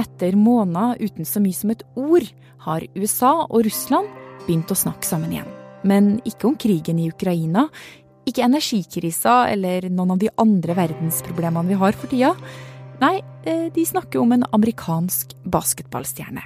Etter 0.00 0.36
måneder 0.38 1.00
uten 1.02 1.28
så 1.28 1.42
mye 1.42 1.56
som 1.56 1.72
et 1.74 1.82
ord 1.98 2.26
har 2.64 2.84
USA 2.96 3.32
og 3.46 3.64
Russland 3.66 4.08
begynt 4.46 4.72
å 4.72 4.78
snakke 4.78 5.04
sammen 5.04 5.34
igjen. 5.34 5.50
Men 5.84 6.14
ikke 6.28 6.48
om 6.48 6.56
krigen 6.60 7.00
i 7.00 7.08
Ukraina, 7.10 7.66
ikke 8.28 8.44
energikrisa 8.46 9.42
eller 9.50 9.88
noen 9.88 10.14
av 10.14 10.20
de 10.22 10.30
andre 10.40 10.76
verdensproblemene 10.78 11.72
vi 11.72 11.78
har 11.80 11.96
for 11.96 12.12
tida. 12.12 12.34
Nei, 13.00 13.20
eh, 13.44 13.68
de 13.72 13.84
snakker 13.84 14.20
om 14.20 14.32
en 14.32 14.44
amerikansk 14.52 15.34
basketballstjerne. 15.44 16.44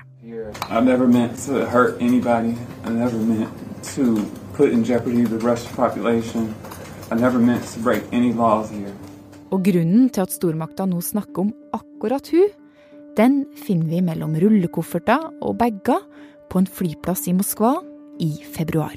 Og 9.51 9.63
grunnen 9.67 10.09
til 10.11 10.25
at 10.25 10.33
stormakta 10.33 10.87
nå 10.89 11.03
snakker 11.05 11.45
om 11.45 11.53
akkurat 11.77 12.31
hun, 12.33 12.49
den 13.19 13.45
finner 13.59 13.91
vi 13.93 14.03
mellom 14.05 14.35
rullekofferter 14.41 15.31
og 15.43 15.59
bager 15.61 16.03
på 16.51 16.61
en 16.61 16.71
flyplass 16.71 17.27
i 17.31 17.35
Moskva 17.37 17.77
i 18.23 18.33
februar. 18.55 18.95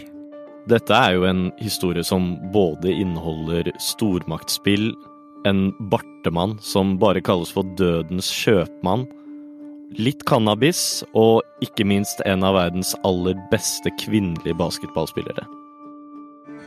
Dette 0.67 0.91
er 0.93 1.15
jo 1.15 1.27
en 1.27 1.45
historie 1.61 2.03
som 2.03 2.33
både 2.51 2.91
inneholder 2.91 3.69
stormaktsspill, 3.79 4.89
en 5.47 5.69
bartemann 5.91 6.57
som 6.59 6.97
bare 6.99 7.21
kalles 7.23 7.53
for 7.55 7.67
dødens 7.79 8.27
kjøpmann, 8.35 9.05
litt 9.95 10.25
cannabis 10.27 11.05
og 11.15 11.39
ikke 11.63 11.87
minst 11.87 12.19
en 12.27 12.43
av 12.43 12.57
verdens 12.57 12.91
aller 13.07 13.37
beste 13.53 13.93
kvinnelige 14.01 14.57
basketballspillere. 14.59 15.47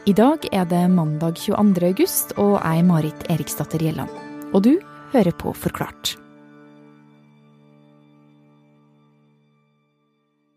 I 0.09 0.17
dag 0.17 0.47
er 0.49 0.65
det 0.65 0.87
mandag 0.89 1.37
22. 1.37 1.91
august, 1.91 2.33
og 2.41 2.57
jeg 2.57 2.81
er 2.81 2.89
Marit 2.89 3.29
Eriksdatter 3.29 3.85
Gjelland. 3.85 4.09
Og 4.57 4.65
du 4.65 4.73
hører 5.13 5.37
på 5.37 5.53
Forklart. 5.53 6.17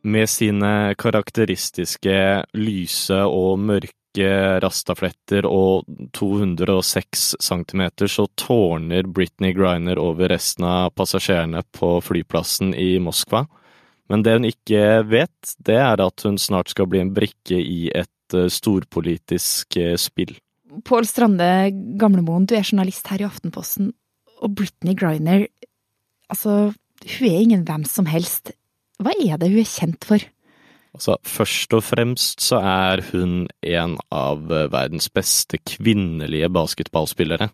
Med 0.03 0.27
sine 0.29 0.93
karakteristiske 0.99 2.15
lyse 2.59 3.19
og 3.23 3.59
mørke 3.63 4.29
rastafletter 4.61 5.47
og 5.47 5.87
206 6.13 7.23
cm 7.39 7.83
så 8.11 8.25
tårner 8.35 9.07
Britney 9.07 9.53
Griner 9.55 10.01
over 10.03 10.27
resten 10.33 10.67
av 10.67 10.91
passasjerene 10.97 11.63
på 11.71 11.95
flyplassen 12.03 12.73
i 12.75 12.97
Moskva. 12.99 13.45
Men 14.11 14.25
det 14.25 14.33
hun 14.35 14.47
ikke 14.47 14.83
vet, 15.07 15.53
det 15.63 15.79
er 15.79 16.03
at 16.03 16.25
hun 16.27 16.35
snart 16.41 16.73
skal 16.73 16.89
bli 16.91 16.99
en 16.99 17.13
brikke 17.15 17.57
i 17.57 17.87
et 17.95 18.35
eh, 18.35 18.51
storpolitisk 18.51 19.77
eh, 19.79 19.95
spill. 19.97 20.35
Pål 20.83 21.07
Strande 21.07 21.47
Gamlemoen, 22.01 22.47
du 22.49 22.57
er 22.57 22.67
journalist 22.67 23.07
her 23.07 23.23
i 23.23 23.27
Aftenposten, 23.29 23.93
og 24.41 24.57
Britney 24.57 24.97
Griner 24.99 25.47
Altså, 26.31 26.73
hun 26.73 27.27
er 27.27 27.41
ingen 27.43 27.65
hvem 27.67 27.83
som 27.85 28.07
helst. 28.09 28.53
Hva 29.03 29.11
er 29.19 29.35
det 29.41 29.49
hun 29.51 29.59
er 29.59 29.67
kjent 29.67 30.05
for? 30.07 30.23
Altså, 30.93 31.17
først 31.25 31.73
og 31.73 31.83
fremst 31.83 32.43
så 32.45 32.59
er 32.61 33.01
hun 33.11 33.47
en 33.65 33.97
av 34.13 34.51
eh, 34.51 34.69
verdens 34.71 35.09
beste 35.09 35.57
kvinnelige 35.57 36.49
basketballspillere. 36.53 37.49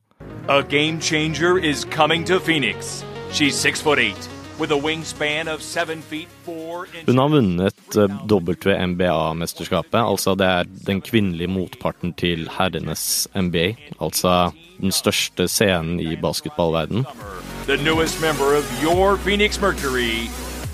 A 0.49 0.61
game 0.61 0.99
changer 1.01 1.57
is 1.57 1.87
coming 1.89 2.25
to 2.27 2.39
Phoenix. 2.39 3.03
She's 3.31 3.55
six 3.55 3.81
foot 3.81 3.97
eight, 3.97 4.29
with 4.59 4.71
a 4.71 4.77
wingspan 4.77 5.47
of 5.47 5.61
seven 5.61 6.01
feet 6.01 6.27
four 6.43 6.85
inches. 6.85 7.07
Hun 7.07 7.17
har 7.17 7.29
vunnet 7.29 7.95
eh, 7.95 8.09
WNBA-mesterskapet, 8.27 10.03
altså 10.03 10.35
det 10.35 10.47
er 10.47 10.63
den 10.85 11.01
kvinnelige 11.01 11.47
motparten 11.47 12.13
til 12.13 12.49
herrenes 12.57 13.27
NBA, 13.35 13.73
altså 14.01 14.51
den 14.81 14.91
største 14.91 15.47
scenen 15.47 15.99
i 15.99 16.15
basketballverdenen. 16.15 17.05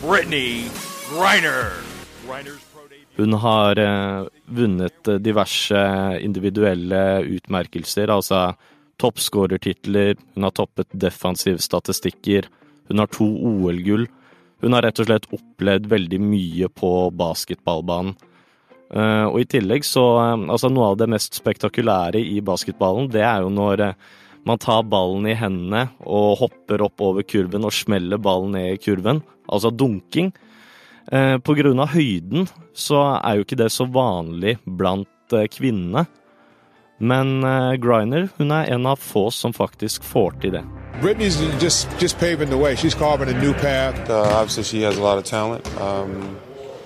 Brittany 0.02 0.68
Griner. 1.10 1.72
Hun 3.16 3.34
har 3.34 3.80
eh, 3.80 4.28
vunnet 4.46 5.08
eh, 5.08 5.20
diverse 5.24 5.82
individuelle 6.22 7.22
utmerkelser, 7.22 8.12
altså 8.12 8.56
toppskårertitler, 9.00 10.16
hun 10.36 10.48
har 10.48 10.54
toppet 10.56 10.90
defensivstatistikker, 10.92 12.50
hun 12.90 13.02
har 13.04 13.12
to 13.14 13.28
OL-gull. 13.28 14.08
Hun 14.64 14.74
har 14.74 14.86
rett 14.86 15.00
og 15.04 15.08
slett 15.10 15.28
opplevd 15.36 15.88
veldig 15.92 16.20
mye 16.24 16.70
på 16.72 16.92
basketballbanen. 17.16 18.16
Eh, 18.96 19.26
og 19.26 19.40
i 19.42 19.48
tillegg 19.50 19.86
så 19.88 20.06
Altså, 20.36 20.70
noe 20.70 20.92
av 20.92 21.00
det 21.00 21.10
mest 21.12 21.38
spektakulære 21.40 22.22
i 22.22 22.42
basketballen, 22.46 23.10
det 23.12 23.24
er 23.24 23.46
jo 23.46 23.54
når 23.54 23.88
man 24.46 24.62
tar 24.62 24.84
ballen 24.86 25.26
i 25.26 25.38
hendene 25.38 25.88
og 26.06 26.42
hopper 26.44 26.84
opp 26.86 27.02
over 27.02 27.26
kurven 27.26 27.66
og 27.66 27.74
smeller 27.74 28.22
ballen 28.22 28.54
ned 28.54 28.76
i 28.76 28.82
kurven, 28.82 29.24
altså 29.48 29.72
dunking. 29.72 30.34
Eh, 31.12 31.36
av 31.38 31.88
høyden 31.94 32.48
så 32.74 33.02
er 33.22 33.36
jo 33.38 33.46
ikke 33.46 33.60
det 33.60 33.72
så 33.72 33.86
vanlig 33.86 34.58
blant 34.66 35.34
eh, 35.34 35.48
kvinnene. 35.48 36.06
Men 36.98 37.44
eh, 37.44 37.76
Griner 37.78 38.30
hun 38.38 38.52
er 38.52 38.72
en 38.72 38.86
av 38.86 38.98
få 38.98 39.30
som 39.32 39.54
faktisk 39.54 40.04
får 40.04 40.40
til 40.42 40.52
det. 40.58 40.64
Britney's 41.02 41.38
just 41.62 41.90
just 42.00 42.18
paving 42.20 42.50
the 42.50 42.58
way. 42.58 42.76
She's 42.76 42.96
carving 42.96 43.30
a 43.30 43.40
new 43.42 43.54
path. 43.54 44.10
Uh, 44.10 44.40
obviously, 44.40 44.64
she 44.64 44.82
has 44.84 44.98
a 44.98 45.02
lot 45.02 45.18
of 45.18 45.26
talent. 45.26 45.68
Um, 45.82 46.38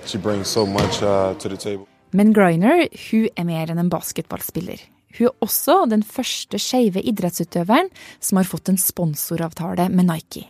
she 0.04 0.18
brings 0.18 0.48
so 0.48 0.66
much 0.66 1.02
uh, 1.02 1.34
to 1.38 1.48
the 1.48 1.56
table. 1.56 1.86
Men 2.12 2.32
Griner 2.34 2.88
hun 3.10 3.28
er 3.36 3.44
mer 3.46 3.70
enn 3.70 3.78
en 3.78 3.90
basketballspiller. 3.90 4.82
Hun 5.18 5.28
er 5.28 5.44
også 5.46 5.84
den 5.90 6.02
første 6.02 6.58
skeive 6.58 7.02
idrettsutøveren 7.06 7.90
som 8.18 8.40
har 8.40 8.50
fått 8.50 8.70
en 8.72 8.78
sponsoravtale 8.78 9.88
med 9.94 10.10
Nike. 10.10 10.48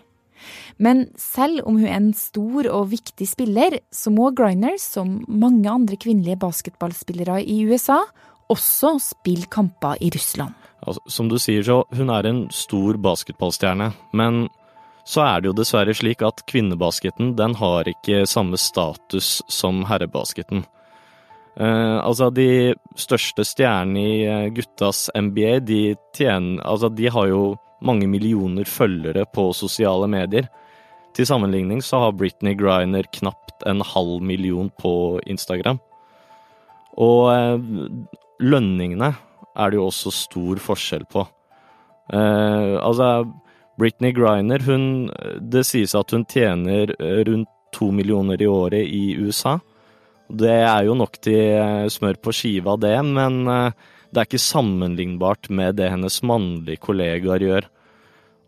Men 0.78 1.09
selv 1.21 1.65
om 1.67 1.78
hun 1.81 1.89
er 1.89 1.99
en 1.99 2.12
stor 2.17 2.69
og 2.71 2.91
viktig 2.95 3.28
spiller, 3.28 3.81
så 3.93 4.12
må 4.15 4.31
Griner, 4.37 4.78
som 4.81 5.21
mange 5.28 5.71
andre 5.71 5.99
kvinnelige 6.01 6.41
basketballspillere 6.41 7.43
i 7.45 7.62
USA, 7.69 8.01
også 8.51 8.97
spille 9.03 9.47
kamper 9.51 10.01
i 10.03 10.11
Russland. 10.15 10.56
Altså, 10.81 11.03
som 11.12 11.28
du 11.28 11.37
sier, 11.39 11.62
så 11.67 11.83
hun 11.95 12.11
er 12.11 12.27
en 12.27 12.47
stor 12.55 12.97
basketballstjerne, 13.03 13.93
men 14.17 14.47
så 15.05 15.25
er 15.27 15.41
det 15.41 15.51
jo 15.51 15.56
dessverre 15.59 15.95
slik 15.97 16.23
at 16.25 16.45
kvinnebasketen 16.51 17.34
den 17.39 17.57
har 17.59 17.89
ikke 17.89 18.25
samme 18.28 18.59
status 18.61 19.41
som 19.51 19.84
herrebasketen. 19.89 20.65
Eh, 21.61 21.99
altså, 21.99 22.31
de 22.31 22.75
største 22.99 23.45
stjernene 23.45 24.05
i 24.05 24.21
eh, 24.25 24.47
guttas 24.55 25.09
NBA, 25.17 25.59
de 25.67 25.81
tjener 26.17 26.62
Altså, 26.65 26.89
de 26.89 27.11
har 27.11 27.27
jo 27.28 27.43
mange 27.84 28.08
millioner 28.10 28.68
følgere 28.68 29.26
på 29.34 29.50
sosiale 29.56 30.08
medier. 30.10 30.48
Til 31.16 31.26
sammenligning 31.26 31.82
så 31.82 32.04
har 32.04 32.16
Britney 32.16 32.54
Griner 32.58 33.08
knapt 33.16 33.64
en 33.66 33.82
halv 33.84 34.20
million 34.22 34.70
på 34.80 35.20
Instagram. 35.26 35.80
Og 37.00 37.30
eh, 37.34 37.58
lønningene 38.41 39.14
er 39.56 39.70
det 39.70 39.80
jo 39.80 39.88
også 39.88 40.12
stor 40.14 40.60
forskjell 40.62 41.06
på. 41.10 41.24
Eh, 42.12 42.76
altså, 42.80 43.24
Britney 43.78 44.12
Griner, 44.14 44.62
hun 44.66 45.10
Det 45.41 45.64
sies 45.66 45.94
at 45.94 46.12
hun 46.12 46.26
tjener 46.28 46.94
eh, 46.98 47.24
rundt 47.28 47.48
to 47.74 47.91
millioner 47.94 48.41
i 48.42 48.48
året 48.50 48.86
i 48.86 49.14
USA. 49.18 49.58
Det 50.30 50.52
er 50.62 50.86
jo 50.86 50.94
nok 50.98 51.18
til 51.22 51.56
eh, 51.58 51.88
smør 51.91 52.18
på 52.22 52.34
skiva, 52.34 52.76
det, 52.78 52.97
men 53.06 53.42
eh, 53.50 53.72
det 54.10 54.22
er 54.22 54.28
ikke 54.28 54.43
sammenlignbart 54.43 55.50
med 55.54 55.78
det 55.78 55.91
hennes 55.93 56.21
mannlige 56.26 56.82
kollegaer 56.82 57.44
gjør. 57.47 57.69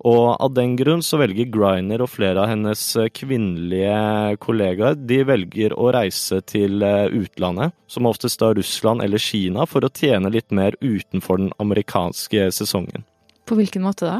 Og 0.02 0.24
av 0.42 0.50
den 0.56 0.74
grunn 0.74 1.02
så 1.06 1.20
velger 1.20 1.46
Griner 1.54 2.02
og 2.02 2.10
flere 2.10 2.42
av 2.42 2.50
hennes 2.50 2.80
eh, 2.98 3.10
kvinnelige 3.14 4.34
kollegaer 4.42 4.98
de 4.98 5.20
velger 5.28 5.76
å 5.78 5.92
reise 5.94 6.40
til 6.42 6.82
eh, 6.82 7.06
utlandet, 7.06 7.76
som 7.86 8.10
oftest 8.10 8.42
da 8.42 8.50
Russland 8.58 9.04
eller 9.04 9.22
Kina, 9.22 9.66
for 9.70 9.86
å 9.86 9.92
tjene 9.94 10.32
litt 10.34 10.50
mer 10.50 10.74
utenfor 10.82 11.38
den 11.44 11.54
amerikanske 11.62 12.50
sesongen. 12.50 13.06
På 13.46 13.58
hvilken 13.58 13.86
måte 13.86 14.08
da? 14.10 14.18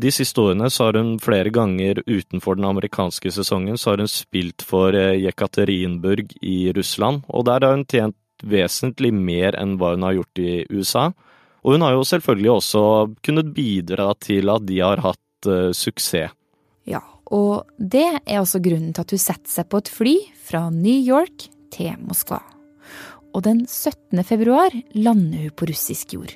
De 0.00 0.08
siste 0.14 0.40
årene 0.40 0.70
så 0.72 0.86
har 0.86 0.96
hun 0.96 1.16
flere 1.20 1.50
ganger 1.52 1.98
utenfor 2.06 2.56
den 2.56 2.68
amerikanske 2.70 3.32
sesongen 3.34 3.76
så 3.76 3.92
har 3.92 4.00
hun 4.00 4.08
spilt 4.08 4.62
for 4.64 4.94
eh, 4.96 5.18
Jekaterinburg 5.26 6.36
i 6.40 6.70
Russland, 6.76 7.26
og 7.28 7.48
der 7.50 7.66
har 7.66 7.74
hun 7.74 7.84
tjent 7.90 8.16
vesentlig 8.46 9.12
mer 9.14 9.56
enn 9.60 9.76
hva 9.80 9.94
hun 9.94 10.06
har 10.06 10.18
gjort 10.18 10.42
i 10.42 10.52
USA. 10.72 11.10
Og 11.60 11.76
hun 11.76 11.84
har 11.84 11.96
jo 11.96 12.06
selvfølgelig 12.08 12.52
også 12.54 12.82
kunnet 13.26 13.52
bidra 13.56 14.12
til 14.22 14.48
at 14.52 14.64
de 14.68 14.78
har 14.80 15.02
hatt 15.04 15.48
uh, 15.50 15.72
suksess. 15.76 16.32
Ja, 16.88 17.02
og 17.30 17.68
det 17.76 18.06
er 18.24 18.40
også 18.40 18.62
grunnen 18.64 18.94
til 18.96 19.04
at 19.04 19.12
hun 19.14 19.22
setter 19.22 19.52
seg 19.52 19.68
på 19.70 19.82
et 19.82 19.92
fly 19.92 20.14
fra 20.48 20.64
New 20.72 20.96
York 20.96 21.50
til 21.74 21.92
Moskva. 22.02 22.40
Og 23.36 23.44
den 23.46 23.62
17. 23.68 24.24
februar 24.26 24.74
lander 24.96 25.46
hun 25.46 25.54
på 25.54 25.68
russisk 25.70 26.16
jord. 26.16 26.32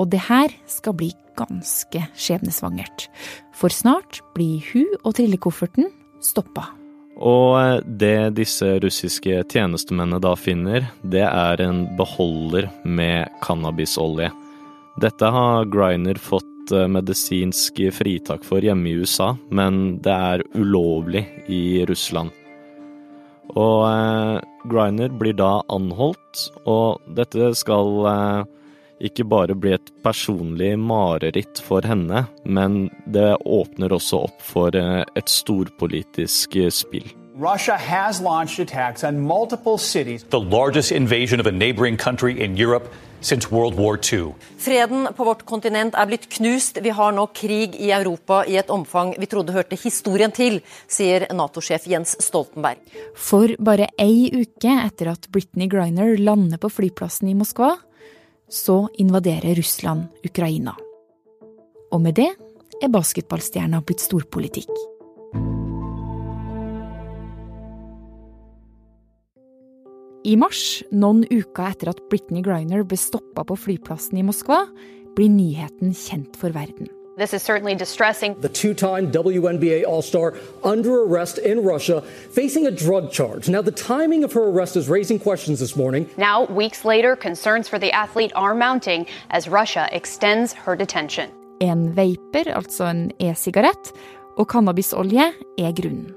Og 0.00 0.10
det 0.12 0.26
her 0.26 0.52
skal 0.68 0.96
bli 0.98 1.12
ganske 1.38 2.04
skjebnesvangert. 2.18 3.08
For 3.56 3.72
snart 3.72 4.20
blir 4.36 4.60
hun 4.72 4.88
og 5.02 5.16
trillekofferten 5.16 5.88
stoppa. 6.24 6.81
Og 7.20 7.58
eh, 7.60 7.80
det 7.84 8.34
disse 8.38 8.78
russiske 8.82 9.42
tjenestemennene 9.52 10.20
da 10.22 10.34
finner, 10.38 10.88
det 11.02 11.26
er 11.26 11.62
en 11.64 11.84
beholder 11.98 12.70
med 12.84 13.28
cannabisolje. 13.44 14.30
Dette 15.00 15.32
har 15.34 15.68
Griner 15.72 16.20
fått 16.20 16.72
eh, 16.72 16.88
medisinsk 16.88 17.80
fritak 17.96 18.44
for 18.44 18.64
hjemme 18.64 18.90
i 18.90 18.96
USA, 19.00 19.32
men 19.50 19.98
det 20.04 20.16
er 20.32 20.46
ulovlig 20.56 21.26
i 21.48 21.84
Russland. 21.88 22.32
Og 23.52 23.84
eh, 23.88 24.40
Griner 24.70 25.12
blir 25.18 25.36
da 25.36 25.60
anholdt, 25.72 26.48
og 26.64 27.02
dette 27.16 27.52
skal 27.58 28.06
eh, 28.08 28.50
ikke 29.02 29.26
bare 29.28 29.56
bli 29.58 29.74
et 29.76 29.92
personlig 30.04 30.74
mareritt 30.78 31.60
for 31.62 31.84
henne, 31.86 32.26
men 32.44 32.86
det 33.06 33.34
åpner 33.44 33.94
også 33.94 34.24
opp 34.28 34.44
for 34.46 34.78
eh, 34.78 35.02
et 35.18 35.28
storpolitisk 35.30 36.56
eh, 36.56 36.70
spill. 36.72 37.10
Russia 37.34 37.76
has 37.76 38.20
launched 38.20 38.60
attacks 38.60 39.02
on 39.02 39.20
multiple 39.20 39.78
cities. 39.78 40.22
The 40.30 40.40
largest 40.40 40.92
invasion 40.92 41.40
of 41.40 41.46
a 41.46 41.52
neighboring 41.52 41.96
country 41.96 42.38
in 42.38 42.56
Europe 42.56 42.88
since 43.22 43.50
World 43.50 43.74
War 43.78 43.98
II. 44.12 44.34
Freden 44.58 45.08
på 45.16 45.24
vårt 45.24 45.46
kontinent 45.46 45.94
er 45.94 46.06
blitt 46.10 46.28
knust. 46.36 46.78
Vi 46.82 46.92
har 46.92 47.14
nå 47.16 47.26
krig 47.34 47.78
i 47.80 47.92
Europa 47.94 48.42
i 48.46 48.58
et 48.60 48.70
omfang 48.70 49.14
vi 49.18 49.28
trodde 49.30 49.54
hørte 49.54 49.78
historien 49.80 50.34
til, 50.34 50.60
sier 50.90 51.28
Nato-sjef 51.32 51.86
Jens 51.88 52.16
Stoltenberg. 52.20 52.82
For 53.16 53.54
bare 53.62 53.88
ei 54.02 54.28
uke 54.34 54.76
etter 54.82 55.14
at 55.14 55.30
Britney 55.32 55.70
Griner 55.72 56.18
lander 56.18 56.60
på 56.60 56.70
flyplassen 56.72 57.30
i 57.32 57.38
Moskva, 57.38 57.76
så 58.52 58.86
invaderer 59.00 59.56
Russland 59.56 60.12
Ukraina. 60.26 60.76
Og 61.92 62.00
med 62.04 62.18
det 62.20 62.30
er 62.82 62.92
basketballstjerna 62.92 63.80
blitt 63.86 64.04
storpolitikk. 64.04 64.72
I 70.22 70.36
mars, 70.38 70.82
noen 70.94 71.24
uker 71.32 71.72
etter 71.72 71.90
at 71.90 72.02
Britney 72.12 72.44
Griner 72.46 72.84
ble 72.86 72.98
stoppa 73.00 73.42
på 73.48 73.56
flyplassen 73.58 74.20
i 74.20 74.26
Moskva, 74.26 74.62
blir 75.16 75.32
nyheten 75.32 75.96
kjent 75.96 76.38
for 76.38 76.54
verden. 76.54 76.86
This 77.14 77.34
is 77.34 77.42
certainly 77.42 77.74
distressing. 77.74 78.40
The 78.40 78.48
two 78.48 78.72
time 78.72 79.12
WNBA 79.12 79.84
All 79.86 80.00
Star 80.00 80.34
under 80.64 81.02
arrest 81.02 81.36
in 81.36 81.62
Russia, 81.62 82.00
facing 82.30 82.66
a 82.66 82.70
drug 82.70 83.12
charge. 83.12 83.50
Now, 83.50 83.60
the 83.60 83.70
timing 83.70 84.24
of 84.24 84.32
her 84.32 84.44
arrest 84.48 84.76
is 84.76 84.88
raising 84.88 85.18
questions 85.18 85.60
this 85.60 85.76
morning. 85.76 86.08
Now, 86.16 86.46
weeks 86.46 86.86
later, 86.86 87.14
concerns 87.14 87.68
for 87.68 87.78
the 87.78 87.92
athlete 87.92 88.32
are 88.34 88.54
mounting 88.54 89.06
as 89.30 89.46
Russia 89.46 89.88
extends 89.92 90.54
her 90.54 90.74
detention. 90.74 91.30
En 91.60 91.92
vaper, 91.94 92.48
altså 92.54 92.84
en 92.84 93.12
e-sigarett, 93.20 93.92
og 94.36 94.48
cannabisolje 94.48 95.32
er 95.58 95.72
grunnen. 95.72 96.14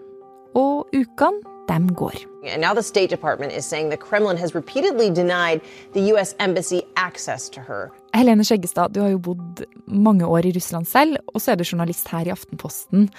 Og 0.56 0.88
ukene, 0.94 1.42
dem 1.68 1.90
går. 1.94 2.16
And 2.48 2.62
now 2.62 2.74
the 2.74 2.84
State 2.84 3.10
Department 3.10 3.52
is 3.52 3.66
saying 3.66 3.90
the 3.90 3.98
Kremlin 3.98 4.38
has 4.38 4.56
repeatedly 4.56 5.10
denied 5.10 5.62
the 5.94 6.02
U.S. 6.14 6.36
embassy 6.40 6.84
access 6.96 7.50
to 7.50 7.60
her. 7.60 7.92
Helene 8.16 8.46
Skjeggestad, 8.48 8.94
du 8.96 9.02
har 9.04 9.12
jo 9.12 9.20
bodd 9.20 9.66
mange 9.92 10.28
år 10.28 10.48
i 10.48 10.54
Russland 10.56 10.88
selv, 10.88 11.20
og 11.34 11.42
så 11.44 11.52
er 11.52 11.60
du 11.60 11.66
journalist 11.68 12.08
her 12.14 12.28
i 12.30 12.34
Aftenposten. 12.34 13.10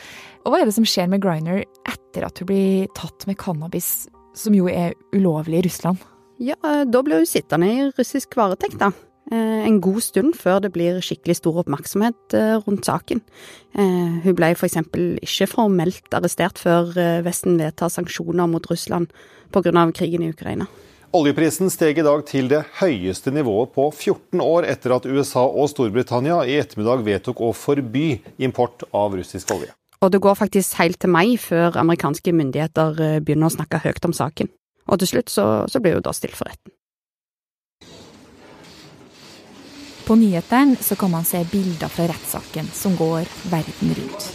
Og 0.44 0.52
Hva 0.52 0.60
er 0.62 0.68
det 0.68 0.76
som 0.76 0.86
skjer 0.88 1.10
med 1.12 1.20
Griner 1.24 1.64
etter 1.88 2.24
at 2.24 2.40
hun 2.40 2.48
blir 2.48 2.86
tatt 2.96 3.26
med 3.28 3.36
cannabis, 3.40 4.06
som 4.36 4.56
jo 4.56 4.70
er 4.72 4.96
ulovlig 5.12 5.60
i 5.60 5.66
Russland? 5.68 6.00
Ja, 6.40 6.56
da 6.84 7.02
blir 7.04 7.20
hun 7.20 7.28
sittende 7.28 7.68
i 7.68 7.84
russisk 7.96 8.36
varetekt, 8.36 8.80
da. 8.80 8.90
Eh, 9.32 9.66
en 9.66 9.80
god 9.82 10.04
stund 10.06 10.36
før 10.38 10.60
det 10.62 10.70
blir 10.74 11.00
skikkelig 11.02 11.40
stor 11.40 11.56
oppmerksomhet 11.64 12.36
eh, 12.38 12.56
rundt 12.62 12.86
saken. 12.86 13.22
Eh, 13.74 14.20
hun 14.22 14.36
ble 14.38 14.52
f.eks. 14.54 14.78
ikke 14.86 15.48
formelt 15.50 16.14
arrestert 16.14 16.60
før 16.62 16.92
Vesten 17.26 17.58
vedtar 17.58 17.90
sanksjoner 17.90 18.46
mot 18.46 18.70
Russland 18.70 19.10
pga. 19.50 19.90
krigen 19.92 20.22
i 20.22 20.30
Ukraina. 20.30 20.68
Oljeprisen 21.16 21.70
steg 21.72 21.96
i 21.96 22.04
dag 22.04 22.20
til 22.28 22.48
det 22.50 22.58
høyeste 22.76 23.30
nivået 23.32 23.70
på 23.72 23.86
14 23.88 24.40
år 24.42 24.66
etter 24.68 24.92
at 24.98 25.06
USA 25.08 25.46
og 25.46 25.70
Storbritannia 25.72 26.42
i 26.44 26.58
ettermiddag 26.60 27.04
vedtok 27.06 27.40
å 27.40 27.54
forby 27.56 28.18
import 28.42 28.84
av 28.92 29.16
russisk 29.16 29.54
olje. 29.54 29.70
Og 30.04 30.12
det 30.12 30.20
går 30.20 30.36
faktisk 30.36 30.76
helt 30.76 30.98
til 31.00 31.14
mai 31.14 31.38
før 31.40 31.78
amerikanske 31.80 32.34
myndigheter 32.36 33.00
begynner 33.24 33.48
å 33.48 33.54
snakke 33.54 33.80
høyt 33.86 34.04
om 34.04 34.12
saken. 34.18 34.50
Og 34.92 35.00
til 35.00 35.14
slutt 35.14 35.32
så, 35.32 35.46
så 35.72 35.80
blir 35.80 35.96
hun 35.96 36.04
da 36.04 36.12
stilt 36.12 36.36
for 36.36 36.50
retten. 36.50 36.74
På 40.04 40.18
nyhetene 40.20 40.76
så 40.84 40.98
kan 41.00 41.16
man 41.16 41.24
se 41.24 41.40
bilder 41.48 41.88
fra 41.90 42.10
rettssaken 42.12 42.68
som 42.76 42.98
går 42.98 43.24
verden 43.48 43.96
rundt. 44.02 44.28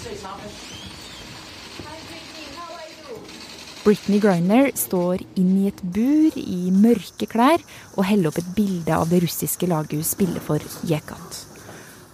Britney 3.82 4.20
Griner 4.22 4.68
står 4.78 5.24
inn 5.42 5.56
i 5.64 5.70
et 5.72 5.80
bur 5.82 6.36
i 6.38 6.70
mørke 6.70 7.26
klær 7.26 7.64
og 7.96 8.04
heller 8.06 8.30
opp 8.30 8.38
et 8.38 8.52
bilde 8.54 8.94
av 8.94 9.08
det 9.10 9.24
russiske 9.24 9.66
laget 9.66 9.96
hun 9.98 10.06
spiller 10.06 10.44
for, 10.46 10.62
Jekat. 10.86 11.40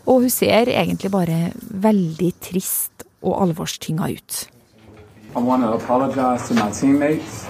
Og 0.08 0.24
hun 0.24 0.32
ser 0.32 0.72
egentlig 0.72 1.12
bare 1.12 1.50
veldig 1.68 2.30
trist 2.40 3.04
og 3.20 3.42
alvorstynga 3.44 4.08
ut. 4.08 4.38
I 5.36 5.44
want 5.44 5.68
to 5.68 5.74
apologize 5.74 6.48
to 6.48 6.56
my 6.56 6.72
teammates, 6.72 7.44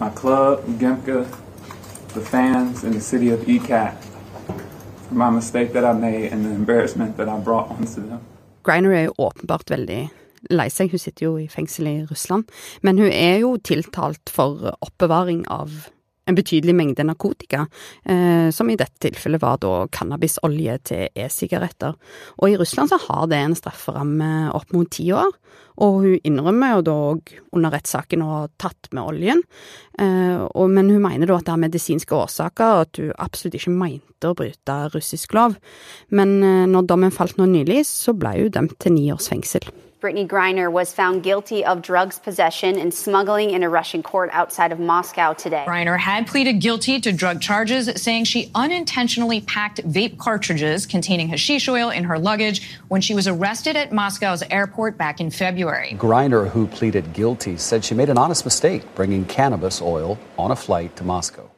my 0.00 0.10
club, 0.10 0.66
Gemka, 0.80 1.22
the 2.14 2.20
fans, 2.20 2.82
and 2.82 2.94
the 2.94 3.00
city 3.00 3.30
of 3.30 3.46
ECAT 3.46 3.94
for 5.06 5.14
my 5.14 5.30
mistake 5.30 5.72
that 5.74 5.84
I 5.84 5.92
made 5.92 6.32
and 6.32 6.44
the 6.44 6.50
embarrassment 6.50 7.16
that 7.18 7.28
I 7.28 7.38
brought 7.38 7.70
onto 7.70 8.02
them. 8.02 8.20
Griner 8.64 8.90
er 8.90 9.02
jo 9.02 9.14
åpenbart 9.16 9.70
veldig 9.70 10.10
lei 10.50 10.68
seg, 10.72 10.92
hun 10.92 11.02
sitter 11.02 11.28
jo 11.28 11.34
i 11.40 11.48
fengsel 11.50 11.90
i 11.90 11.96
Russland, 12.10 12.50
men 12.82 13.00
hun 13.00 13.10
er 13.10 13.40
jo 13.44 13.56
tiltalt 13.62 14.32
for 14.32 14.72
oppbevaring 14.84 15.44
av 15.52 15.72
en 16.26 16.34
betydelig 16.34 16.74
mengde 16.74 17.04
narkotika, 17.04 17.66
eh, 18.04 18.50
som 18.50 18.70
i 18.70 18.76
dette 18.80 19.00
tilfellet 19.04 19.42
var 19.42 19.58
da 19.60 19.86
cannabisolje 19.92 20.78
til 20.90 21.08
e-sigaretter. 21.14 21.96
Og 22.40 22.50
i 22.50 22.56
Russland 22.60 22.92
så 22.92 22.98
har 23.08 23.26
det 23.28 23.40
en 23.42 23.56
strafferamme 23.58 24.30
opp 24.56 24.72
mot 24.72 24.88
ti 24.90 25.10
år, 25.12 25.32
og 25.84 26.00
hun 26.04 26.18
innrømmer 26.24 26.76
jo 26.76 26.82
da 26.86 26.96
òg 27.10 27.34
under 27.52 27.74
rettssaken 27.74 28.24
å 28.24 28.30
ha 28.30 28.42
tatt 28.62 28.88
med 28.92 29.04
oljen, 29.04 29.44
eh, 29.98 30.40
og, 30.46 30.68
men 30.70 30.88
hun 30.92 31.02
mener 31.04 31.28
da 31.28 31.38
at 31.40 31.48
det 31.48 31.56
er 31.56 31.64
medisinske 31.66 32.16
årsaker, 32.16 32.72
og 32.72 32.86
at 32.86 33.02
hun 33.02 33.14
absolutt 33.18 33.58
ikke 33.60 33.76
mente 33.76 34.30
å 34.30 34.36
bryte 34.38 34.80
russisk 34.94 35.34
lov. 35.36 35.58
Men 36.08 36.38
eh, 36.42 36.66
når 36.70 36.88
dommen 36.88 37.14
falt 37.14 37.36
nå 37.36 37.50
nylig, 37.50 37.82
så 37.90 38.16
ble 38.16 38.38
hun 38.40 38.54
dømt 38.54 38.78
til 38.80 38.96
ni 38.96 39.10
års 39.12 39.28
fengsel. 39.32 39.66
Brittany 40.04 40.28
Griner 40.28 40.70
was 40.70 40.92
found 40.92 41.22
guilty 41.22 41.64
of 41.64 41.80
drugs 41.80 42.18
possession 42.18 42.78
and 42.78 42.92
smuggling 42.92 43.52
in 43.52 43.62
a 43.62 43.70
Russian 43.70 44.02
court 44.02 44.28
outside 44.34 44.70
of 44.70 44.78
Moscow 44.78 45.32
today. 45.32 45.64
Griner 45.66 45.98
had 45.98 46.26
pleaded 46.26 46.60
guilty 46.60 47.00
to 47.00 47.10
drug 47.10 47.40
charges, 47.40 47.90
saying 48.02 48.24
she 48.24 48.50
unintentionally 48.54 49.40
packed 49.40 49.80
vape 49.88 50.18
cartridges 50.18 50.84
containing 50.84 51.28
hashish 51.28 51.70
oil 51.70 51.88
in 51.88 52.04
her 52.04 52.18
luggage 52.18 52.76
when 52.88 53.00
she 53.00 53.14
was 53.14 53.26
arrested 53.26 53.76
at 53.76 53.92
Moscow's 53.92 54.42
airport 54.50 54.98
back 54.98 55.22
in 55.22 55.30
February. 55.30 55.96
Griner, 55.98 56.50
who 56.50 56.66
pleaded 56.66 57.14
guilty, 57.14 57.56
said 57.56 57.82
she 57.82 57.94
made 57.94 58.10
an 58.10 58.18
honest 58.18 58.44
mistake 58.44 58.82
bringing 58.94 59.24
cannabis 59.24 59.80
oil 59.80 60.18
on 60.38 60.50
a 60.50 60.56
flight 60.56 60.94
to 60.96 61.02
Moscow. 61.02 61.50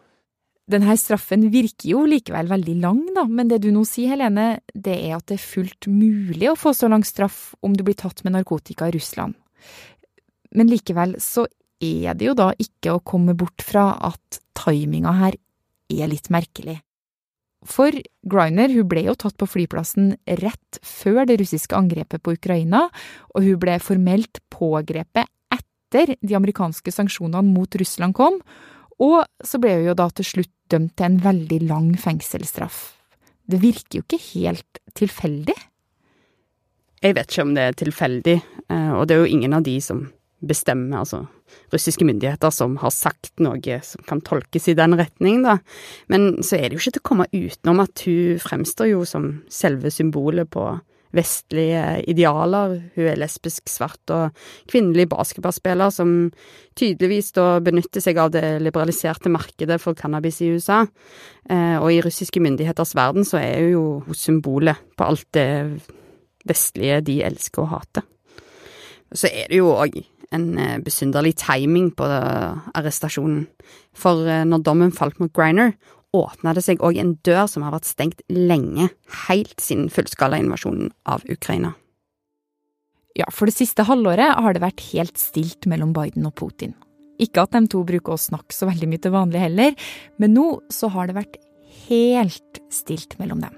Denne 0.67 0.97
straffen 0.99 1.45
virker 1.53 1.93
jo 1.93 2.01
likevel 2.11 2.49
veldig 2.51 2.75
lang, 2.83 3.03
da, 3.15 3.23
men 3.31 3.47
det 3.47 3.61
du 3.63 3.69
nå 3.71 3.85
sier, 3.87 4.17
Helene, 4.17 4.59
det 4.75 4.97
er 4.97 5.15
at 5.15 5.29
det 5.31 5.37
er 5.39 5.45
fullt 5.45 5.87
mulig 5.87 6.49
å 6.51 6.57
få 6.59 6.73
så 6.75 6.91
lang 6.91 7.05
straff 7.07 7.53
om 7.63 7.77
du 7.77 7.85
blir 7.87 7.95
tatt 7.99 8.25
med 8.27 8.35
narkotika 8.35 8.89
i 8.91 8.97
Russland. 8.97 9.37
Men 10.59 10.73
likevel 10.73 11.15
så 11.23 11.47
er 11.79 12.19
det 12.19 12.31
jo 12.31 12.35
da 12.35 12.51
ikke 12.59 12.97
å 12.97 13.05
komme 13.05 13.37
bort 13.39 13.63
fra 13.63 13.93
at 14.09 14.41
timinga 14.59 15.15
her 15.21 15.39
er 15.93 16.11
litt 16.11 16.33
merkelig. 16.35 16.81
For 17.67 17.95
Griner 18.27 18.71
hun 18.75 18.87
ble 18.91 19.07
jo 19.07 19.17
tatt 19.19 19.37
på 19.39 19.49
flyplassen 19.49 20.15
rett 20.43 20.79
før 20.83 21.25
det 21.29 21.39
russiske 21.41 21.79
angrepet 21.79 22.23
på 22.23 22.35
Ukraina, 22.35 22.87
og 23.35 23.47
hun 23.47 23.59
ble 23.63 23.79
formelt 23.83 24.43
pågrepet 24.55 25.31
etter 25.55 26.17
de 26.19 26.39
amerikanske 26.39 26.91
sanksjonene 26.91 27.47
mot 27.47 27.79
Russland 27.79 28.19
kom, 28.19 28.41
og 29.03 29.25
så 29.45 29.61
ble 29.61 29.75
hun 29.79 29.89
jo 29.91 29.97
da 29.99 30.09
til 30.15 30.29
slutt 30.33 30.53
dømt 30.73 30.97
til 30.99 31.09
en 31.09 31.19
veldig 31.23 31.61
lang 31.69 31.89
fengselsstraff. 32.01 32.97
Det 33.47 33.61
virker 33.63 34.01
jo 34.01 34.05
ikke 34.07 34.23
helt 34.33 34.81
tilfeldig? 34.99 35.55
Jeg 37.05 37.15
vet 37.15 37.31
ikke 37.31 37.45
om 37.45 37.55
det 37.55 37.65
er 37.65 37.77
tilfeldig, 37.79 38.37
eh, 38.73 38.93
og 38.97 39.07
det 39.07 39.15
er 39.15 39.23
jo 39.23 39.35
ingen 39.37 39.55
av 39.55 39.67
de 39.67 39.77
som 39.85 40.07
bestemmer, 40.47 41.05
altså 41.05 41.27
russiske 41.73 42.05
myndigheter, 42.05 42.51
som 42.51 42.77
har 42.81 42.93
sagt 42.95 43.33
noe 43.43 43.79
som 43.85 44.05
kan 44.09 44.21
tolkes 44.25 44.69
i 44.69 44.77
den 44.77 44.97
retning, 44.99 45.43
da. 45.45 45.59
Men 46.13 46.43
så 46.45 46.59
er 46.59 46.69
det 46.69 46.77
jo 46.77 46.83
ikke 46.83 46.97
til 46.97 47.05
å 47.05 47.09
komme 47.11 47.29
utenom 47.33 47.83
at 47.85 48.03
hun 48.07 48.43
fremstår 48.43 48.91
jo 48.91 49.05
som 49.09 49.31
selve 49.53 49.93
symbolet 49.95 50.51
på 50.53 50.67
vestlige 51.17 51.83
idealer. 52.11 52.77
Hun 52.95 53.11
er 53.11 53.19
lesbisk, 53.21 53.67
svart 53.71 54.13
og 54.15 54.37
kvinnelig 54.71 55.09
basketballspiller 55.13 55.93
som 55.95 56.15
tydeligvis 56.77 57.33
da 57.37 57.47
benytter 57.65 58.05
seg 58.05 58.21
av 58.21 58.33
det 58.35 58.45
liberaliserte 58.65 59.33
markedet 59.33 59.81
for 59.83 59.99
cannabis 59.99 60.43
i 60.45 60.51
USA. 60.55 60.83
Eh, 61.49 61.77
og 61.81 61.89
i 61.93 62.03
russiske 62.05 62.43
myndigheters 62.43 62.95
verden 62.99 63.27
så 63.27 63.41
er 63.43 63.63
hun 63.65 63.73
jo 63.73 64.17
symbolet 64.17 64.83
på 64.97 65.09
alt 65.09 65.29
det 65.37 65.49
vestlige 66.47 67.01
de 67.07 67.23
elsker 67.27 67.65
og 67.65 67.73
hate. 67.75 68.05
Så 69.15 69.31
er 69.31 69.49
det 69.51 69.61
jo 69.61 69.73
òg 69.75 69.97
en 70.35 70.47
eh, 70.59 70.79
besynderlig 70.83 71.37
timing 71.41 71.93
på 71.97 72.07
arrestasjonen. 72.07 73.47
For 73.97 74.27
eh, 74.29 74.45
når 74.49 74.65
dommen 74.67 74.95
falt 74.95 75.21
mot 75.23 75.33
Griner, 75.33 75.75
åpna 76.15 76.55
det 76.57 76.65
seg 76.67 76.83
òg 76.85 76.99
en 77.01 77.17
dør 77.27 77.47
som 77.51 77.65
har 77.67 77.75
vært 77.75 77.89
stengt 77.89 78.23
lenge, 78.33 78.91
helt 79.27 79.59
siden 79.63 79.91
fullskalainvasjonen 79.93 80.93
av 81.09 81.25
Ukraina. 81.31 81.75
Ja, 83.17 83.29
for 83.33 83.49
det 83.49 83.57
siste 83.57 83.87
halvåret 83.89 84.37
har 84.37 84.55
det 84.55 84.65
vært 84.65 84.83
helt 84.93 85.17
stilt 85.21 85.67
mellom 85.71 85.95
Biden 85.97 86.27
og 86.29 86.37
Putin. 86.37 86.75
Ikke 87.23 87.47
at 87.47 87.55
de 87.57 87.65
to 87.73 87.81
bruker 87.89 88.13
å 88.13 88.21
snakke 88.21 88.53
så 88.53 88.69
veldig 88.69 88.89
mye 88.91 89.03
til 89.03 89.15
vanlig 89.15 89.41
heller, 89.41 89.77
men 90.21 90.37
nå 90.37 90.49
så 90.73 90.91
har 90.93 91.09
det 91.09 91.17
vært 91.17 91.39
helt 91.87 92.61
stilt 92.73 93.17
mellom 93.21 93.41
dem. 93.45 93.55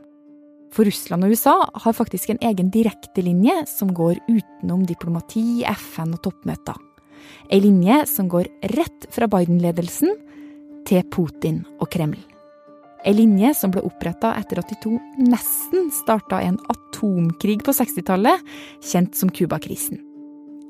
For 0.75 0.87
Russland 0.87 1.25
og 1.25 1.33
USA 1.33 1.57
har 1.83 1.97
faktisk 1.97 2.31
en 2.31 2.43
egen 2.45 2.71
direktelinje 2.71 3.64
som 3.71 3.90
går 3.97 4.21
utenom 4.28 4.85
diplomati, 4.87 5.64
FN 5.64 6.14
og 6.14 6.23
toppmøter. 6.26 6.76
Ei 7.50 7.59
linje 7.64 8.05
som 8.07 8.28
går 8.31 8.47
rett 8.76 9.09
fra 9.11 9.26
Biden-ledelsen 9.31 10.12
til 10.88 11.07
Putin 11.11 11.64
og 11.81 11.88
Kreml. 11.93 12.21
Ei 13.07 13.14
linje 13.14 13.52
som 13.55 13.71
ble 13.71 13.83
oppretta 13.87 14.33
etter 14.40 14.59
at 14.59 14.71
de 14.73 14.76
to 14.83 14.97
nesten 15.23 15.93
starta 15.95 16.40
en 16.43 16.59
atomkrig 16.73 17.62
på 17.67 17.75
60-tallet, 17.76 18.43
kjent 18.83 19.14
som 19.14 19.31
Cuba-krisen. 19.31 20.00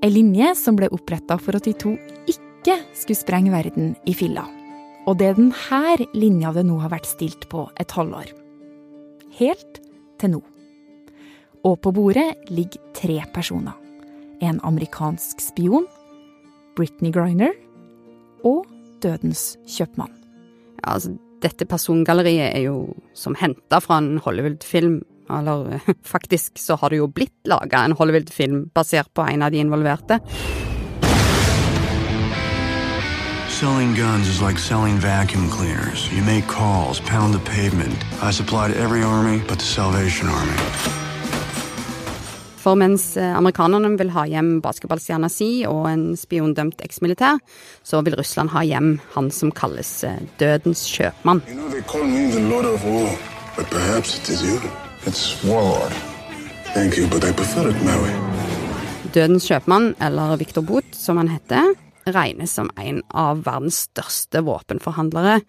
Ei 0.04 0.12
linje 0.12 0.52
som 0.58 0.76
ble 0.76 0.90
oppretta 0.94 1.38
for 1.40 1.56
at 1.56 1.64
de 1.64 1.72
to 1.74 1.94
ikke 2.28 2.76
skulle 2.92 3.18
sprenge 3.18 3.52
verden 3.54 3.94
i 4.06 4.14
filla. 4.14 4.44
Og 5.08 5.16
det 5.18 5.30
er 5.30 5.38
denne 5.38 6.08
linja 6.12 6.52
det 6.52 6.66
nå 6.68 6.76
har 6.82 6.92
vært 6.92 7.08
stilt 7.08 7.48
på 7.48 7.64
et 7.80 7.94
halvår. 7.96 8.34
Helt 9.38 9.80
til 10.20 10.34
nå. 10.36 10.42
Og 11.64 11.78
på 11.80 11.92
bordet 11.96 12.50
ligger 12.52 12.82
tre 12.94 13.22
personer. 13.34 13.74
En 14.44 14.60
amerikansk 14.68 15.40
spion, 15.42 15.88
Britney 16.76 17.10
Griner 17.10 17.56
og 18.46 18.68
dødens 19.02 19.56
kjøpmann. 19.66 20.12
Ja, 20.78 20.94
altså, 20.94 21.16
dette 21.42 21.66
persongalleriet 21.68 22.54
er 22.54 22.66
jo 22.66 22.78
som 23.14 23.36
henta 23.38 23.80
fra 23.84 24.00
en 24.02 24.18
Hollywood-film. 24.24 25.00
Eller 25.30 25.80
faktisk 26.14 26.58
så 26.58 26.78
har 26.80 26.90
det 26.90 27.02
jo 27.02 27.10
blitt 27.12 27.36
laga 27.48 27.84
en 27.84 27.96
Hollywood-film 27.98 28.70
basert 28.74 29.12
på 29.14 29.26
en 29.28 29.42
av 29.42 29.52
de 29.52 29.62
involverte. 29.62 30.20
Selling 33.58 33.94
guns 33.94 34.28
is 34.28 34.40
like 34.40 34.58
selling 34.58 35.00
vacuum 35.00 35.50
cleaners. 35.50 36.08
You 36.12 36.22
make 36.22 36.46
calls, 36.46 37.00
pound 37.00 37.34
the 37.34 37.40
pavement. 37.40 38.04
I 38.22 38.30
supply 38.30 38.68
to 38.68 38.76
every 38.76 39.02
army 39.02 39.42
but 39.48 39.58
the 39.58 39.64
Salvation 39.64 40.28
Army. 40.28 40.97
For 42.58 42.74
mens 42.78 43.12
eh, 43.16 43.36
amerikanerne 43.38 43.92
vil 44.00 44.10
ha 44.14 44.24
hjem 44.26 44.58
basketballstjerna 44.64 45.30
si 45.30 45.64
og 45.68 45.86
en 45.90 46.04
spiondømt 46.18 46.82
eksmilitær, 46.84 47.38
så 47.86 48.02
vil 48.06 48.18
Russland 48.18 48.50
ha 48.54 48.64
hjem 48.66 48.96
han 49.14 49.30
som 49.34 49.52
kalles 49.54 49.92
eh, 50.04 50.18
dødens 50.42 50.82
kjøpmann. 50.90 51.42
You 51.46 51.54
know, 51.54 52.58
War, 52.78 53.10
it 53.58 54.28
you. 54.42 54.60
It. 55.06 55.18
Dødens 59.14 59.46
kjøpmann, 59.48 59.94
eller 60.00 60.36
Victor 60.36 60.62
Bot 60.62 60.94
som 60.94 61.16
han 61.16 61.30
heter, 61.32 61.72
regnes 62.12 62.52
som 62.54 62.70
en 62.76 63.00
av 63.10 63.42
verdens 63.46 63.84
største 63.88 64.42
våpenforhandlere, 64.46 65.40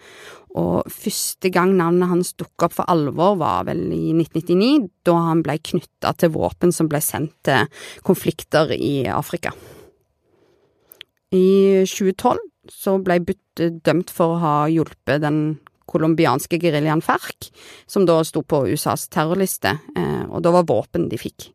og 0.57 0.89
første 0.89 1.51
gang 1.53 1.75
navnet 1.77 2.09
hans 2.09 2.31
dukket 2.33 2.69
opp 2.69 2.77
for 2.79 2.89
alvor 2.89 3.37
var 3.37 3.67
vel 3.67 3.83
i 3.93 4.13
1999, 4.15 4.89
da 5.05 5.17
han 5.29 5.43
ble 5.45 5.59
knytta 5.61 6.13
til 6.17 6.33
våpen 6.33 6.73
som 6.73 6.89
ble 6.89 7.01
sendt 7.03 7.35
til 7.45 7.67
konflikter 8.05 8.73
i 8.73 9.05
Afrika. 9.13 9.53
I 11.29 11.85
2012 11.85 12.39
så 12.73 12.97
ble 13.01 13.19
Butt 13.25 13.61
dømt 13.85 14.09
for 14.13 14.33
å 14.33 14.41
ha 14.41 14.55
hjulpet 14.71 15.21
den 15.21 15.59
colombianske 15.89 16.59
geriljaen 16.61 17.01
FARC, 17.01 17.49
som 17.89 18.05
da 18.05 18.19
sto 18.25 18.43
på 18.45 18.63
USAs 18.69 19.07
terrorliste, 19.13 19.73
eh, 19.97 20.25
og 20.29 20.43
da 20.45 20.53
var 20.53 20.67
våpen 20.69 21.07
de 21.09 21.17
fikk. 21.17 21.51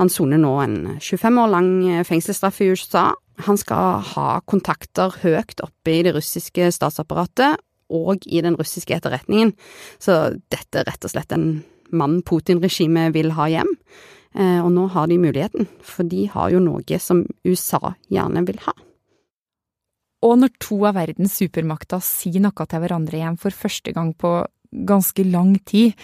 Han 0.00 0.12
soner 0.12 0.40
nå 0.40 0.52
en 0.60 0.76
25 1.00 1.40
år 1.40 1.52
lang 1.52 1.70
fengselsstraff 2.04 2.60
i 2.60 2.70
USA. 2.72 3.06
Han 3.48 3.56
skal 3.60 4.02
ha 4.14 4.40
kontakter 4.48 5.12
høyt 5.22 5.60
oppe 5.64 5.92
i 5.92 6.02
det 6.04 6.12
russiske 6.16 6.68
statsapparatet 6.72 7.60
og 7.92 8.26
i 8.26 8.42
den 8.44 8.58
russiske 8.58 8.96
etterretningen, 8.96 9.54
så 10.02 10.36
dette 10.52 10.82
er 10.82 10.88
rett 10.88 11.06
og 11.06 11.12
slett 11.12 11.34
en 11.36 11.48
mann 11.94 12.20
Putin-regimet 12.26 13.14
vil 13.14 13.32
ha 13.36 13.48
hjem. 13.52 13.70
Eh, 14.36 14.58
og 14.60 14.72
nå 14.74 14.88
har 14.92 15.08
de 15.08 15.20
muligheten, 15.20 15.68
for 15.80 16.08
de 16.08 16.26
har 16.32 16.50
jo 16.52 16.60
noe 16.60 17.00
som 17.00 17.24
USA 17.46 17.94
gjerne 18.12 18.44
vil 18.48 18.60
ha. 18.66 18.74
Og 20.26 20.38
når 20.40 20.54
to 20.62 20.80
av 20.88 20.96
verdens 20.96 21.36
supermakter 21.38 22.02
sier 22.04 22.42
noe 22.42 22.66
til 22.66 22.82
hverandre 22.82 23.20
igjen 23.20 23.38
for 23.40 23.54
første 23.54 23.92
gang 23.94 24.12
på 24.18 24.38
ganske 24.86 25.24
lang 25.28 25.54
tid, 25.68 25.94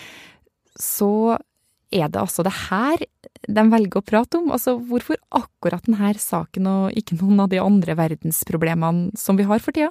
så 0.78 1.38
er 1.92 2.08
det 2.08 2.20
altså 2.20 2.44
det 2.46 2.54
her 2.70 3.02
de 3.42 3.64
velger 3.72 4.00
å 4.00 4.06
prate 4.06 4.38
om? 4.38 4.52
Altså, 4.54 4.78
hvorfor 4.78 5.18
akkurat 5.34 5.84
denne 5.88 6.14
saken 6.20 6.68
og 6.70 6.96
ikke 6.96 7.18
noen 7.20 7.42
av 7.44 7.50
de 7.52 7.60
andre 7.60 7.96
verdensproblemene 7.98 9.18
som 9.18 9.36
vi 9.36 9.48
har 9.48 9.60
for 9.64 9.76
tida? 9.76 9.90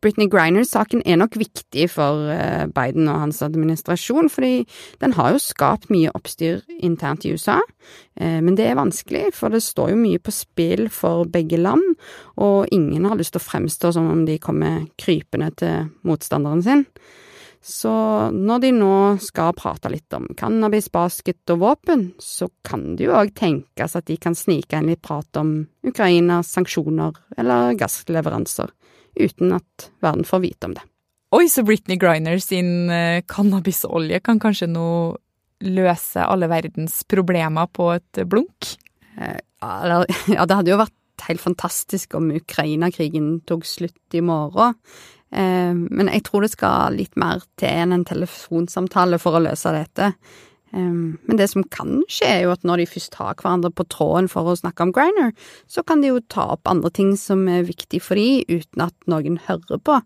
Britney 0.00 0.30
Griner-saken 0.32 1.02
er 1.04 1.18
nok 1.20 1.36
viktig 1.36 1.86
for 1.92 2.30
eh, 2.32 2.64
Biden 2.72 3.08
og 3.12 3.20
hans 3.26 3.42
administrasjon, 3.44 4.30
fordi 4.32 4.64
den 5.02 5.14
har 5.18 5.34
jo 5.34 5.42
skapt 5.44 5.90
mye 5.92 6.12
oppstyr 6.16 6.62
internt 6.80 7.26
i 7.28 7.34
USA. 7.36 7.58
Eh, 8.16 8.40
men 8.40 8.56
det 8.56 8.70
er 8.70 8.80
vanskelig, 8.80 9.26
for 9.36 9.52
det 9.52 9.62
står 9.64 9.92
jo 9.92 10.00
mye 10.00 10.22
på 10.22 10.32
spill 10.34 10.86
for 10.94 11.28
begge 11.28 11.60
land, 11.60 11.84
og 12.40 12.72
ingen 12.72 13.08
har 13.08 13.20
lyst 13.20 13.36
til 13.36 13.42
å 13.42 13.48
fremstå 13.50 13.92
som 13.96 14.08
om 14.08 14.24
de 14.28 14.40
kommer 14.40 14.86
krypende 15.00 15.52
til 15.60 15.90
motstanderen 16.08 16.64
sin. 16.64 16.86
Så 17.60 17.92
når 18.32 18.62
de 18.62 18.70
nå 18.72 18.94
skal 19.20 19.52
prate 19.52 19.90
litt 19.92 20.14
om 20.16 20.30
cannabis, 20.32 20.88
basket 20.88 21.52
og 21.52 21.60
våpen, 21.60 22.06
så 22.16 22.48
kan 22.64 22.94
det 22.96 23.04
jo 23.04 23.18
òg 23.18 23.34
tenkes 23.36 23.98
at 24.00 24.08
de 24.08 24.16
kan 24.16 24.32
snike 24.32 24.80
inn 24.80 24.88
litt 24.88 25.04
prat 25.04 25.36
om 25.36 25.58
Ukrainas 25.84 26.54
sanksjoner 26.56 27.20
eller 27.36 27.76
gassleveranser 27.76 28.72
uten 29.18 29.56
at 29.56 29.90
verden 30.04 30.26
får 30.28 30.44
vite 30.44 30.70
om 30.70 30.76
det. 30.76 30.84
Oi, 31.36 31.46
så 31.50 31.62
Britney 31.66 31.98
Griner 32.00 32.40
sin 32.42 32.90
uh, 32.90 33.22
cannabisolje 33.30 34.18
kan 34.26 34.40
kanskje 34.42 34.70
nå 34.70 34.88
løse 35.60 36.24
alle 36.24 36.48
verdens 36.50 37.02
problemer 37.10 37.68
på 37.70 37.90
et 37.94 38.22
blunk? 38.26 38.72
Uh, 39.20 39.38
ja, 40.34 40.46
det 40.48 40.56
hadde 40.56 40.72
jo 40.72 40.80
vært 40.80 41.26
helt 41.28 41.42
fantastisk 41.42 42.16
om 42.16 42.30
Ukraina-krigen 42.32 43.42
tok 43.46 43.66
slutt 43.68 44.16
i 44.16 44.22
morgen. 44.24 44.78
Men 45.30 46.08
jeg 46.08 46.24
tror 46.26 46.42
det 46.42 46.48
skal 46.54 46.96
litt 46.96 47.12
mer 47.20 47.44
til 47.60 47.82
enn 47.82 47.92
en 47.92 48.06
telefonsamtale 48.08 49.18
for 49.20 49.36
å 49.36 49.42
løse 49.44 49.70
dette. 49.76 50.08
Men 50.72 51.38
det 51.38 51.48
som 51.50 51.64
kan 51.66 52.00
skje, 52.10 52.28
er 52.28 52.42
jo 52.44 52.52
at 52.54 52.66
når 52.66 52.82
de 52.82 52.90
først 52.90 53.16
har 53.18 53.38
hverandre 53.38 53.72
på 53.74 53.86
tråden 53.90 54.28
for 54.30 54.46
å 54.46 54.58
snakke 54.58 54.86
om 54.86 54.92
Griner, 54.94 55.32
så 55.70 55.82
kan 55.86 56.02
de 56.02 56.12
jo 56.12 56.20
ta 56.30 56.46
opp 56.54 56.70
andre 56.70 56.92
ting 56.94 57.16
som 57.18 57.42
er 57.50 57.66
viktig 57.66 58.02
for 58.04 58.20
de, 58.20 58.44
uten 58.46 58.84
at 58.86 58.94
noen 59.10 59.40
hører 59.48 59.82
på. 59.82 59.98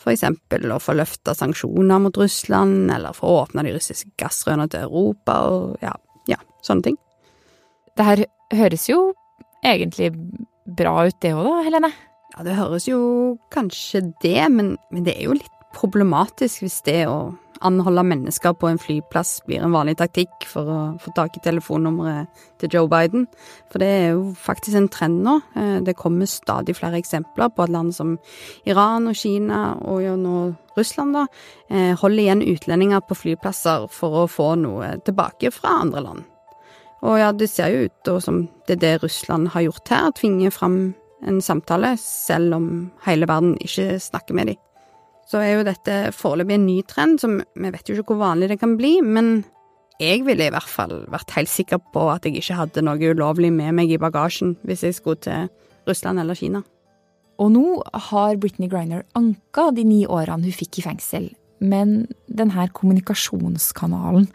For 0.00 0.12
eksempel 0.12 0.72
å 0.72 0.80
få 0.80 0.96
løfta 0.96 1.34
sanksjoner 1.36 2.00
mot 2.04 2.16
Russland, 2.20 2.90
eller 2.92 3.16
få 3.16 3.32
åpna 3.42 3.64
de 3.66 3.74
russiske 3.76 4.12
gassrørene 4.20 4.68
til 4.72 4.88
Europa, 4.88 5.38
og 5.52 5.84
ja, 5.84 5.94
ja, 6.30 6.40
sånne 6.64 6.90
ting. 6.90 6.98
Det 7.96 8.04
her 8.04 8.26
høres 8.56 8.88
jo 8.90 9.00
egentlig 9.64 10.12
bra 10.76 11.06
ut, 11.08 11.16
det 11.24 11.32
òg 11.36 11.48
da, 11.48 11.56
Helene? 11.66 11.92
Ja, 12.36 12.44
det 12.44 12.56
høres 12.58 12.88
jo 12.88 13.00
kanskje 13.54 14.02
det, 14.24 14.40
men, 14.52 14.74
men 14.92 15.06
det 15.06 15.16
er 15.16 15.28
jo 15.30 15.36
litt 15.38 15.55
problematisk 15.76 16.64
hvis 16.64 16.80
det 16.86 17.02
å 17.10 17.34
anholde 17.64 18.04
mennesker 18.04 18.54
på 18.58 18.68
en 18.68 18.80
flyplass 18.80 19.38
blir 19.46 19.62
en 19.64 19.74
vanlig 19.74 19.96
taktikk 20.00 20.46
for 20.48 20.68
å 20.68 20.78
få 21.00 21.12
tak 21.16 21.38
i 21.38 21.42
telefonnummeret 21.44 22.42
til 22.60 22.72
Joe 22.74 22.90
Biden. 22.90 23.26
For 23.72 23.82
det 23.82 23.88
er 23.88 24.06
jo 24.10 24.34
faktisk 24.40 24.76
en 24.76 24.90
trend 24.92 25.22
nå. 25.24 25.38
Eh, 25.56 25.78
det 25.86 25.96
kommer 25.98 26.28
stadig 26.30 26.76
flere 26.76 27.00
eksempler 27.00 27.52
på 27.54 27.64
at 27.64 27.72
land 27.72 27.94
som 27.96 28.16
Iran 28.68 29.08
og 29.08 29.16
Kina, 29.16 29.78
og 29.80 30.02
jo 30.04 30.16
nå 30.20 30.36
Russland, 30.76 31.16
da, 31.16 31.26
eh, 31.70 31.94
holder 31.96 32.22
igjen 32.22 32.44
utlendinger 32.44 33.00
på 33.00 33.16
flyplasser 33.16 33.88
for 33.90 34.24
å 34.24 34.28
få 34.28 34.54
noe 34.60 34.96
tilbake 35.04 35.52
fra 35.52 35.80
andre 35.80 36.04
land. 36.04 36.24
Og 37.06 37.18
ja, 37.20 37.32
det 37.32 37.48
ser 37.50 37.72
jo 37.72 37.88
ut 37.88 38.22
som 38.22 38.48
det 38.66 38.76
er 38.76 38.84
det 38.84 39.02
Russland 39.02 39.48
har 39.54 39.62
gjort 39.62 39.88
her, 39.88 40.12
tvinge 40.12 40.50
fram 40.50 40.94
en 41.26 41.40
samtale, 41.40 41.96
selv 41.98 42.54
om 42.54 42.68
hele 43.06 43.26
verden 43.28 43.56
ikke 43.56 43.96
snakker 44.00 44.34
med 44.34 44.52
dem 44.52 44.65
så 45.26 45.42
er 45.42 45.56
jo 45.56 45.66
dette 45.66 45.98
foreløpig 46.14 46.54
en 46.54 46.66
ny 46.68 46.80
trend, 46.86 47.20
som 47.22 47.40
vi 47.40 47.70
vet 47.74 47.88
jo 47.88 47.96
ikke 47.96 48.14
hvor 48.14 48.22
vanlig 48.28 48.50
det 48.52 48.60
kan 48.62 48.76
bli, 48.78 49.00
men 49.02 49.40
jeg 50.00 50.26
ville 50.26 50.46
i 50.46 50.52
hvert 50.52 50.68
fall 50.68 50.98
vært 51.12 51.32
helt 51.38 51.50
sikker 51.50 51.80
på 51.94 52.04
at 52.12 52.26
jeg 52.28 52.36
ikke 52.38 52.58
hadde 52.58 52.84
noe 52.84 53.12
ulovlig 53.16 53.50
med 53.54 53.74
meg 53.78 53.92
i 53.94 54.00
bagasjen 54.00 54.54
hvis 54.68 54.84
jeg 54.84 54.98
skulle 54.98 55.22
til 55.24 55.48
Russland 55.88 56.20
eller 56.20 56.36
Kina. 56.36 56.60
Og 57.40 57.50
nå 57.52 57.64
har 58.10 58.36
Britney 58.40 58.68
Griner 58.72 59.04
anka 59.16 59.70
de 59.76 59.84
ni 59.88 60.04
årene 60.04 60.46
hun 60.46 60.56
fikk 60.56 60.80
i 60.80 60.86
fengsel, 60.86 61.30
men 61.60 62.06
denne 62.28 62.68
kommunikasjonskanalen, 62.76 64.30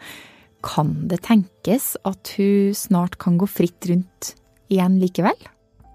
kan 0.62 0.92
det 1.10 1.24
tenkes 1.26 1.96
at 2.06 2.36
hun 2.36 2.74
snart 2.78 3.16
kan 3.22 3.34
gå 3.40 3.48
fritt 3.50 3.88
rundt 3.90 4.34
igjen 4.70 5.00
likevel? 5.02 5.34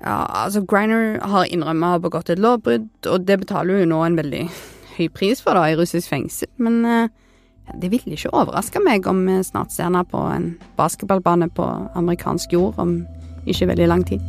Ja, 0.01 0.25
altså 0.43 0.61
Griner 0.67 1.21
har 1.23 1.47
innrømmet 1.47 1.87
å 1.87 1.93
ha 1.95 2.01
begått 2.03 2.31
et 2.33 2.41
lovbrudd, 2.43 2.89
og 3.07 3.23
det 3.27 3.39
betaler 3.45 3.81
hun 3.81 3.93
nå 3.93 4.01
en 4.03 4.19
veldig 4.19 4.43
høy 4.97 5.07
pris 5.13 5.41
for 5.43 5.57
da 5.57 5.67
i 5.69 5.77
russisk 5.77 6.09
fengsel, 6.11 6.49
men 6.61 6.81
eh, 6.85 7.13
det 7.77 7.91
ville 7.91 8.15
ikke 8.15 8.33
overraske 8.35 8.81
meg 8.83 9.07
om 9.09 9.25
vi 9.27 9.39
snart 9.45 9.73
ser 9.75 9.89
henne 9.89 10.05
på 10.07 10.21
en 10.31 10.53
basketballbane 10.79 11.49
på 11.53 11.65
amerikansk 11.99 12.55
jord 12.55 12.79
om 12.81 13.01
ikke 13.47 13.69
veldig 13.73 13.89
lang 13.91 14.05
tid. 14.07 14.23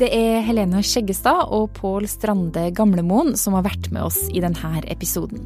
Det 0.00 0.08
er 0.16 0.40
Helene 0.46 0.80
Skjeggestad 0.80 1.50
og 1.52 1.74
Pål 1.76 2.06
Strande 2.08 2.70
Gamlemoen 2.72 3.34
som 3.36 3.52
har 3.58 3.66
vært 3.66 3.90
med 3.92 4.06
oss 4.06 4.22
i 4.32 4.40
denne 4.40 4.80
episoden. 4.88 5.42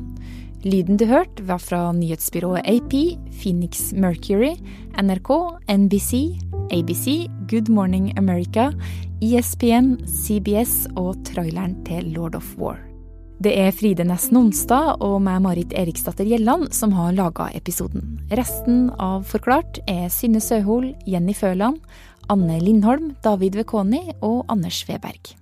Lyden 0.64 0.97
du 0.97 1.04
hørte, 1.04 1.44
var 1.44 1.61
fra 1.61 1.92
nyhetsbyrået 1.92 2.64
AP, 2.64 2.94
Phoenix 3.37 3.92
Mercury, 3.92 4.54
NRK, 4.97 5.28
NBC, 5.68 6.38
ABC, 6.73 7.28
Good 7.50 7.68
Morning 7.68 8.14
America, 8.18 8.71
ESPN, 9.21 9.99
CBS 10.09 10.87
og 10.97 11.21
traileren 11.28 11.76
til 11.85 12.09
Lord 12.16 12.40
of 12.40 12.49
War. 12.56 12.80
Det 13.44 13.52
er 13.61 13.76
Fride 13.76 14.09
Nesten 14.09 14.40
Onsdag 14.40 15.04
og 15.04 15.18
meg, 15.26 15.42
Marit 15.44 15.76
Eriksdatter 15.76 16.25
Gjelland, 16.25 16.71
som 16.73 16.97
har 16.97 17.12
laga 17.12 17.50
episoden. 17.52 18.16
Resten 18.33 18.88
av 18.97 19.28
Forklart 19.28 19.83
er 19.85 20.09
Synne 20.09 20.40
Søhol, 20.40 20.94
Jenny 21.04 21.37
Føland, 21.37 21.83
Anne 22.33 22.56
Lindholm, 22.64 23.12
David 23.21 23.61
Vekoni 23.61 24.06
og 24.23 24.47
Anders 24.49 24.80
Weberg. 24.88 25.35